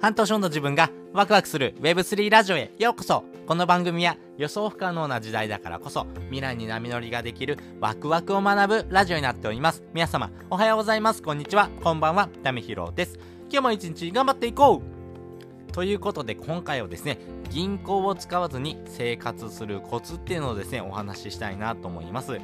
[0.00, 9.82] 半年後の自分がワクワクする Web3 ラジオへようこそこの番組は予想不可能な時代だからこそ未来に波乗りができるワクワクを学ぶラジオになっております。
[9.92, 11.22] 皆様おはようございます。
[11.22, 11.68] こんにちは。
[11.82, 12.28] こんばんは。
[12.44, 13.18] タミヒロです。
[13.50, 14.98] 今日も一日頑張っていこう
[15.72, 17.18] ということで今回はですね、
[17.50, 22.38] 銀行を使わずに生活するコツっていうのをですね、お話ししたいなと思います。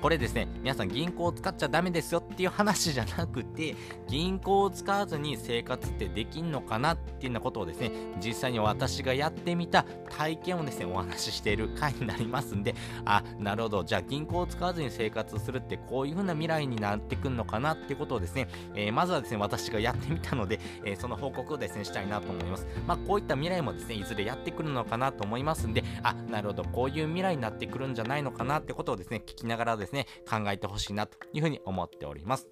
[0.00, 3.74] これですね、皆さん銀行を使っちゃダメですよっていう話じゃなくて、
[4.06, 7.90] 銀行を使わずに生活ってできんのかなっていうようなことをですね、
[8.24, 18.46] 実際に私がやってみた体験をですね、お話ししている回になりますんで、あ、なるほど、じゃあ銀行を使わずに生活するってこういう風な未来になってくんのかなってことをですね、
[18.76, 22.68] えー、まずはですね、私がやってみたので、えー、その報告をですね、したいなと思います。
[22.86, 32.46] まあ、こういった未来もですね、いずれやってくるのかなと思いますんで、あ、なるほど、こういう未来になってくるんじゃないのかなってことをですね、聞きながらですねですね、考えてほしいなというふうに思っております。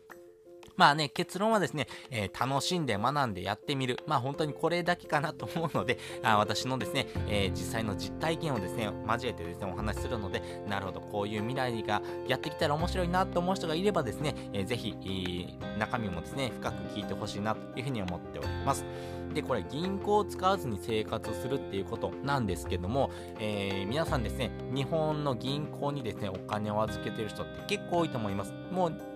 [0.77, 3.99] まあね、結論はですね、えー、楽しんで学んでやってみる。
[4.07, 18.85] まあ本当にこれだけかなと思うので、あ私のですね、えー、実際の実体験をですね、交えてですね、お話しするので、なるほど、こういう未来がやってきたら面白いなと思う人がいればですね、えー、ぜひ、えー、中身もですね、深く聞いてほしいなというふうに思っております。
[19.33, 28.53] で、これ銀行を使わずに生活するっていうことなんですけども、えー、皆さんですね、日本の銀行にですね、お金を預けてる人って結構多いと思います。
[28.71, 29.16] もう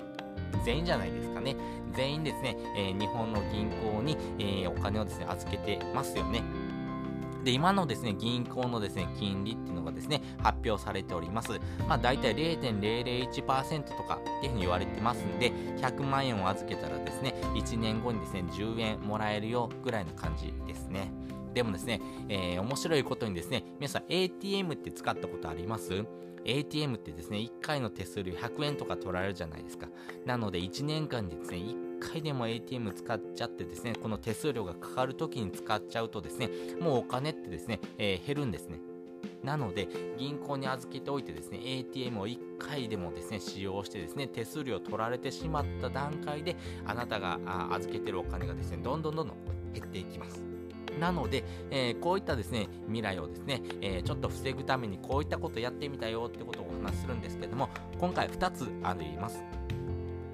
[0.64, 1.56] 全員じゃないですかね。
[1.94, 6.42] 全員ですね、えー、日本の銀行に、えー、お金をですね、預けてますよね。
[7.44, 11.52] で、今のですね、銀行のですね、金利っていうのがですね、発表されております。
[11.88, 21.10] まあ、大体0.001%とかっていうふうに言われてますんで、100万円を預けたらですね、1年後にですね、10円もらえるよぐらいの感じですね。
[21.54, 26.04] でもですね、えー、面白いことにですね、皆さん ATM って使ったことあります？
[26.44, 29.88] ATM ってですね、1回の手数料100円とか取られるじゃないですか。
[30.24, 38.80] なので、1年間でですね、1回でも ATM 使っちゃってですね、この手数料がかかるときに使っちゃうとですね、もうお金ってですね、えー、減るんですね。
[39.42, 47.38] なので、銀行に預けておいてですね、ATM を1回でもですね、使用してですね、手数料取られてしまった段階で、あなたが
[47.72, 49.36] 預けてるお金がですね、どんどんどんどん
[49.72, 50.59] 減っていきます。
[50.98, 57.68] なので、えー、こういったですね、未来をですね、えー、ちょっと防ぐためにこういったことやってみたよってことをお話しするんですけども、
[57.98, 59.44] 今回2つあります。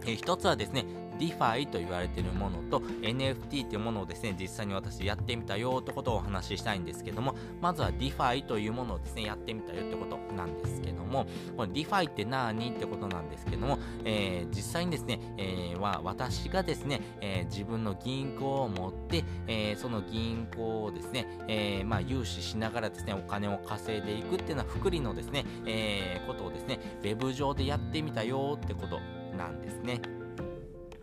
[0.06, 0.84] えー、1つはですね、
[1.18, 29.00] DeFi と言われているものと NFT というものをですね、実際に私やってみたよってことをお話ししたいんですけども、まずは DeFi というものをですね、やってみたよってことなんですけども、これ DeFi って何ってことなんですけども、えー、実際にですね、えー、は私がですね、えー、自分の銀行を持って、えー、その銀行をですね、えー、まあ融資しながらですね、お金を稼いでいくっていうのは福利のですね、えー、ことをですね、ウェブ上でやってみたよってこと
[29.36, 30.00] なんですね。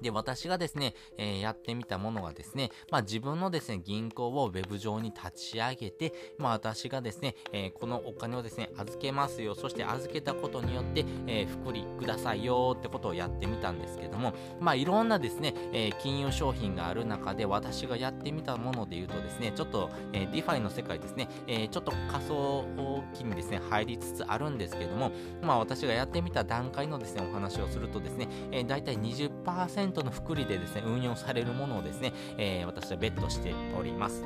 [0.03, 22.65] で、私がですね、えー、やってみたものがですね、まあ自分のですね、銀行をウェブ上に立ち上げて、まあ私がですね、えー、このお金をですね、預けますよ、そして預けたことによって、えー、複利くださいよってことをやってみたんですけども、まあいろんなですね、え金融商品がある中で私がやってみたもので言うとですね、ちょっと、えー、 DeFi の世界ですね、えちょっと仮想
[23.13, 25.11] 系にですね、入りつつあるんですけども、
[25.41, 34.23] まあ私がやってみた段階のですね、お話をするとですね、えー、大体20%の福利でですね、運用されるものをですね、えー、私はベットしております。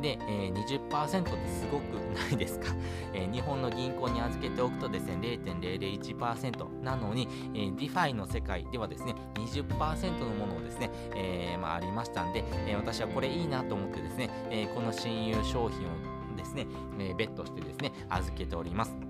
[0.00, 2.74] で、えー、20%ってすごくないですか、
[3.12, 16.66] えー、日本の銀行に預けておくとですね、0.001%なのに、えー、DeFi の世界ではですね、20%のものをですね、えー、まあ、ありましたんで、えー、私はこれいいなと思ってですね、えー、この親友商品をですね、
[16.98, 19.09] えー、ベットしてですね、預けております。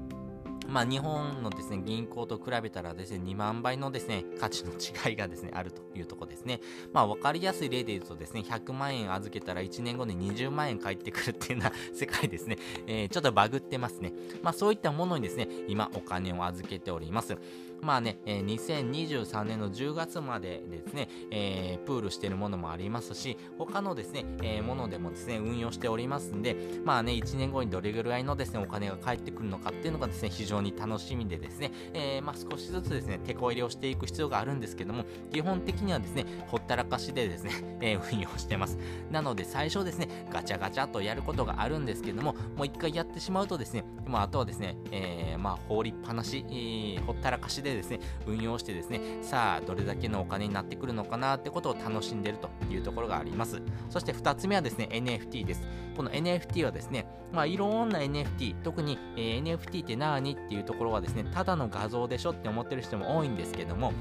[0.70, 6.60] まあ、日本のですね、銀行と比べたらですね、2万倍のですね、価値の違いがですね、あるというところですね。
[6.92, 14.12] まあ、わかりやすい例で言うとですね、100万円預けたら1年後に20万円返ってくるっていうような 世界ですね、えー、ちょっとバグってますね。
[14.42, 17.36] まあ、そういったものにですね、今お金を預けております。
[17.82, 38.78] まあね、えー、2023年の10月までですね、えー、プールしているものもありますし、他のですね、えー、ものでもですね、運用しておりますんで、まあね、1年後にどれぐらいのですね、お金が返ってくるのかっていうのがですね、非常に楽しみでですね、えー、まあ少しずつですね、手こ入れをしていく必要があるんですけども、基本的にはですね、ほったらかしでですね、えー、運用してます。
[39.10, 53.63] なので、最初ですね、ガチャガチャとやることがあるんですけども、もう一回やってしまうとですね、まあ、あとはですね、えー、まあ、放りっぱなし、えー、ほったらかしででですね、運用してですね、さあ、どれだけのお金になってくるのかなってことを楽しんでるというところがあります。
[53.89, 55.63] そして2つ目はですね、NFT です。
[55.97, 63.93] この NFT はですね、まあ、いろんな NFT、特に、えー、NFT って何っていうところはですね、ただの画像でしょって思ってる人も多いんですけども、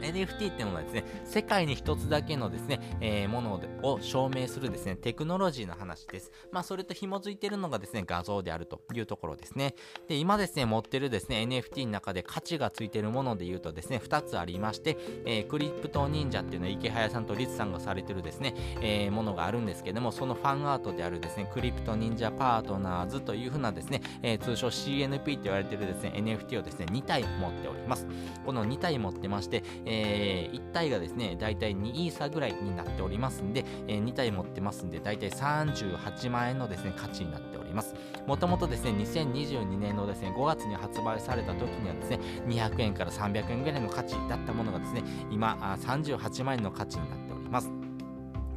[0.00, 6.30] NFT っていうのはですね、世界に一つだけのですね、えー、ものを証明するですね、テクノロジーの話です。
[6.52, 9.74] まあ、それと紐づいているのがですね、画像であるというところですね。
[10.08, 28.06] で、今ですね、持ってるですね、NFT の中で価値がついているもので言うとですね、2つありまして、えー、クリプト忍者っていうのは池早さんとリツさんがされてるですね、えー、ものがあるんですけども、そのファンアートであるですね、クリプト忍者パートナーズというふうなですね、えー、通称 CNP と言われてるですね、NFT をですね、2体持っております。
[28.44, 37.94] この2体持ってまして、えー、1体がですね、だいたい2イーサぐらいになっておりますんで、えー、2体持ってますんで、だいたい38万円のですね、価値になっております。
[38.26, 47.83] もともとですね、2022年のですね、5月に発売された時にはですね、200円から300円ぐらいの価値だったものがですね、今、38万円の価値になっております。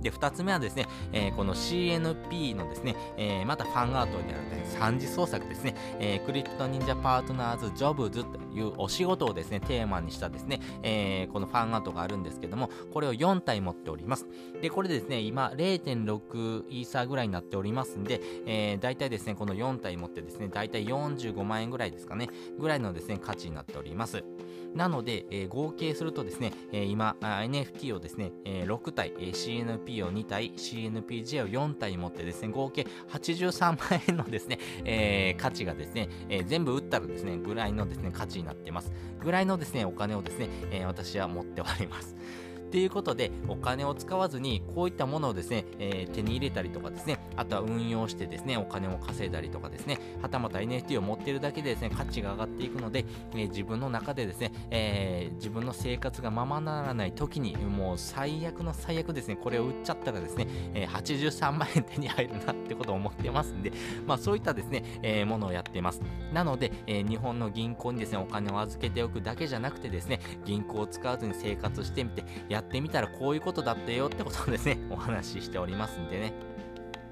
[0.08, 14.26] で、二つ目はですね、えー、この CNP のですね、えー、またファンアートである、ね、三次創作ですね、えー、クリプト忍者パートナーズジョブズというお仕事をですね、テーマにしたですね、え、このファンアートがあるんですけども、これを4体持っております。
[14.62, 24.24] で、これですね、今0.6イーサーぐらいになっておりますんで、え、大体ですね、この4体持ってですね、大体45万円ぐらいですかね、ぐらいのですね、価値になっております。
[24.74, 29.34] なので、え、合計するとですね、えー、今、NFT をですね、え、6体、えー、
[29.98, 38.92] CNP を2体、CNPJ を4体持ってですね、合計83万円のですね、えー、価値がですね、えー、全部売ったらですね、ぐらいのですね、価値になってます。
[39.20, 42.16] ぐらいのですね、お金をですね、えー、私は持っております。
[42.72, 63.72] ということで、お金を使わずに、こういったものをですね、えー、手に入れたりとかですね、あとは運用してですね、お金を稼いだりとかですね、はたまた NFT を持ってるだけでですね、価値が上がっていくので、えー、自分の中でですね、えー、自分の生活がままならない時に、もう最悪の最悪ですね、これを売っちゃったらですね、えー、83万円手に入るなってことを思ってますんで、
[64.06, 66.02] まあそういったですね、えー、ものをやってます。
[66.34, 76.57] なので、え、日本の銀行にですね、お金を預けておくだけじゃなくてですね、銀行を使わずに生活してみて、やってみたらこういうことだったよってことをですね、お話ししておりますんでね。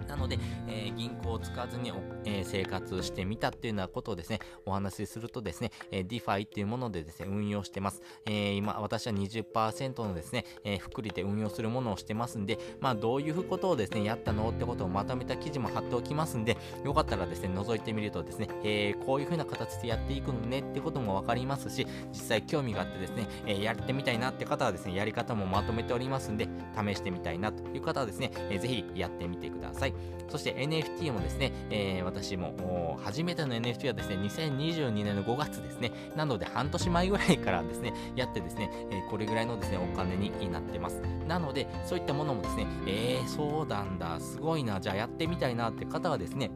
[0.08, 0.38] なので、
[0.68, 1.92] えー、銀行を使わずに、
[2.26, 8.02] えー、生活してみたっていうようなことをですね、お話しするとですね、えー、DeFi っていうものでですね、運用してます。
[8.26, 29.94] えー、今、私は20%のですね、えー、福利で運用するものをしてますんで、まあ、どういうことをですね、やったのってことをまとめた記事も貼っておきますんで、よかったらですね、覗いてみるとですね、えー、こういう風な形でやっていくのねってこともわかりますし、実際興味があってですね、えー、やってみたいなって方はですね、やり方もまとめておりますんで、試してみたいなという方はですね、えー、ぜひやってみてください。
[30.30, 41.02] そして NFT もですね、えー、私も初めての NFT はですね、2022年の5月ですね、なので半年前ぐらいからですね、 やってですね、えー、これぐらいのですね、お金になってます。
[41.28, 46.52] なので、そういったものもですね、えー、そうなんだ、すごいな、じゃあやってみたいなって方はですね、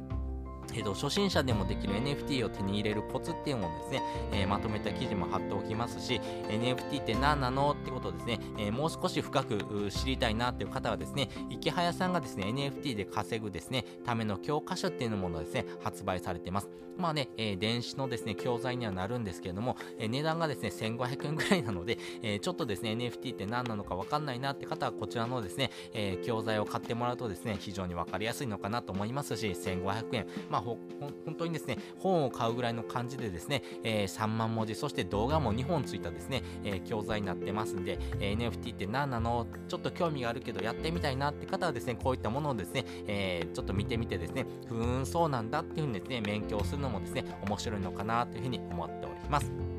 [0.75, 4.01] えっと、初心者でもできる NFT を手に入れるコツっていうのをですね、
[4.31, 16.69] えー、まとめた記事も貼っておきますし、NFT って何なのってことをですね、えー、もう少し深く知りたいなっていう方はですね、池早さんがですね、NFT で稼ぐですね、ための教科書っていうものをですね、発売されてます。
[16.99, 39.47] まあね、えー、電子のですね、教材にはなるんですけれども、え値段がですね、1500円ぐらいなので、えちょっとですね、NFT って何なのかわかんないなって方は、こちらのですね、え教材を買ってもらうとですね、非常にわかりやすいのかなと思いますし、1500円、まあ、本当にですね、本を買うぐらいの感じでですね、えー、3万文字、そして動画も2本ついたですね、えー、教材になってますんで、えー、NFT って何なの？
[39.67, 49.78] ちょっと興味があるけどやってみたいなって方はですね、こういったものをですね、えー、ちょっと見てみてですね、ふーん、そうなんだっていうふうにですね、勉強するのもですね、面白いのかなというふうに思っております。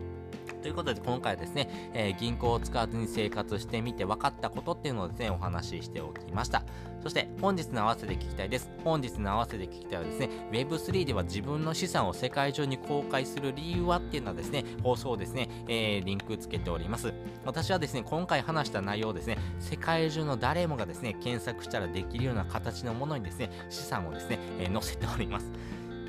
[0.60, 6.62] ということで今回はですね、えー、銀行を使わずに生活してみて分かったことっていうのをですね、お話ししておきました。
[7.02, 8.70] そして本日の合わせで聞きたいです。
[8.84, 17.12] 本日の合わせで聞きたいはですね、Web3 では自分の資産を世界中に公開する理由はっていうのはですね、放送をですね、えー、リンクつけております。
[17.44, 25.50] 私はですね、今回話した内容をですね、世界中の誰もがですね、検索したらできるような形のものにですね、資産をですね、えー、載せております。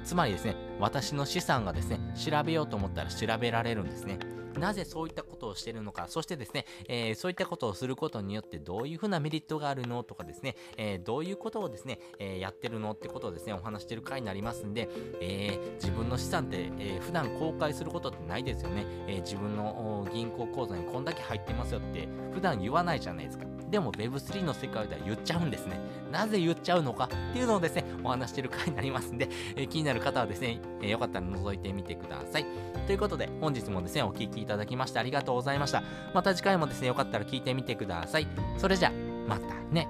[0.03, 4.19] つまりですね、私の資産がですね、調べようと思ったら調べられるんですね。
[4.59, 14.89] なぜそういったことをしてるのか、そしてですね、えー、そういったことをすることによってどういうふうなメリットがあるのとかですね、えー、どういうことをですね、えー、やってるのってことをですね、お話してる回になりますんで、
[15.19, 18.85] え自分の資産って、え普段公開することってないですよね。
[19.07, 23.45] え自分の銀行口座にこんだけ入ってますよって普段言わないじゃないですか。
[23.71, 25.79] でも Web3 の世界では言っちゃうんですね。
[26.11, 32.45] なぜ言っちゃうのかっていうのをですね、お話してる回になりますんで、 え気になる方はですね、えよかったら覗いてみてください。
[32.85, 35.83] ということで、本日もですね、お聴きいただきましてありがとうございました。
[36.13, 38.27] また次回もですね、よかったら聞いてみてください。
[38.57, 38.91] それじゃ、
[39.27, 39.87] またね。